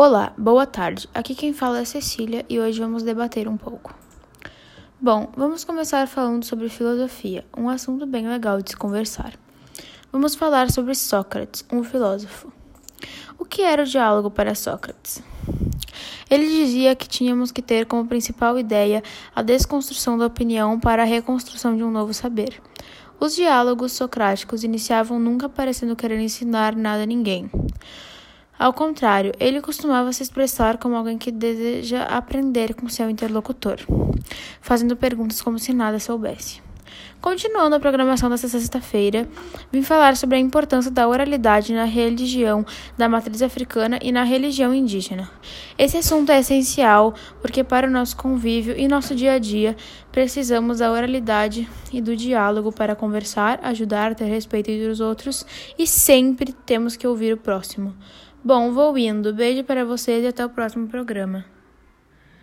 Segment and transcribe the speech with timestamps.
[0.00, 1.08] Olá, boa tarde.
[1.12, 3.92] Aqui quem fala é Cecília e hoje vamos debater um pouco.
[5.00, 9.32] Bom, vamos começar falando sobre filosofia, um assunto bem legal de se conversar.
[10.12, 12.52] Vamos falar sobre Sócrates, um filósofo.
[13.36, 15.20] O que era o diálogo para Sócrates?
[16.30, 19.02] Ele dizia que tínhamos que ter como principal ideia
[19.34, 22.62] a desconstrução da opinião para a reconstrução de um novo saber.
[23.18, 27.50] Os diálogos socráticos iniciavam nunca parecendo querer ensinar nada a ninguém.
[28.58, 33.78] Ao contrário, ele costumava se expressar como alguém que deseja aprender com seu interlocutor,
[34.60, 36.60] fazendo perguntas como se nada soubesse.
[37.20, 39.28] Continuando a programação desta sexta-feira,
[39.72, 42.64] vim falar sobre a importância da oralidade na religião
[42.96, 45.28] da matriz africana e na religião indígena.
[45.76, 49.76] Esse assunto é essencial porque, para o nosso convívio e nosso dia a dia,
[50.12, 55.44] precisamos da oralidade e do diálogo para conversar, ajudar, ter respeito entre os outros
[55.78, 57.94] e sempre temos que ouvir o próximo.
[58.42, 59.34] Bom, vou indo.
[59.34, 61.44] Beijo para vocês e até o próximo programa.